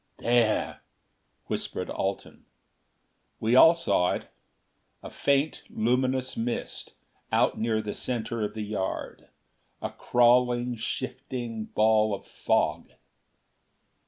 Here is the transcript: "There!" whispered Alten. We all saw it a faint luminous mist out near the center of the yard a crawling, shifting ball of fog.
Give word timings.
"There!" 0.17 0.81
whispered 1.45 1.91
Alten. 1.91 2.45
We 3.39 3.53
all 3.55 3.75
saw 3.75 4.13
it 4.13 4.29
a 5.03 5.11
faint 5.11 5.61
luminous 5.69 6.35
mist 6.35 6.95
out 7.31 7.59
near 7.59 7.83
the 7.83 7.93
center 7.93 8.41
of 8.43 8.55
the 8.55 8.63
yard 8.65 9.29
a 9.79 9.91
crawling, 9.91 10.75
shifting 10.75 11.65
ball 11.65 12.15
of 12.15 12.25
fog. 12.25 12.87